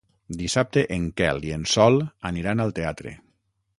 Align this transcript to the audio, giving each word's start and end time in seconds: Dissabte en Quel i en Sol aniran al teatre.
Dissabte 0.37 0.83
en 0.95 1.05
Quel 1.21 1.45
i 1.49 1.53
en 1.57 1.67
Sol 1.73 1.99
aniran 2.31 2.65
al 2.65 2.75
teatre. 2.81 3.15